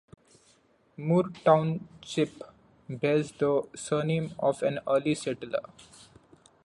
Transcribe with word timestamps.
Moore 0.97 1.29
Township 1.45 2.41
bears 2.89 3.33
the 3.33 3.67
surname 3.75 4.33
of 4.39 4.63
an 4.63 4.79
early 4.87 5.13
settler. 5.13 5.59